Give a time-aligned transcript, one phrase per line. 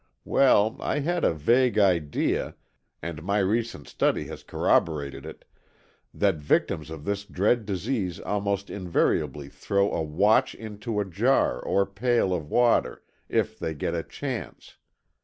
[0.25, 2.55] Well, I had a vague idea,
[3.03, 5.45] and my recent study has corroborated it,
[6.11, 11.85] that victims of this dread disease almost invariably throw a watch into a jar or
[11.85, 14.75] pail of water if they get a chance.